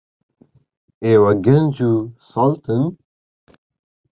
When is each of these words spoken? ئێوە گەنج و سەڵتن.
ئێوە 1.05 1.31
گەنج 1.45 1.77
و 1.91 1.93
سەڵتن. 2.29 2.83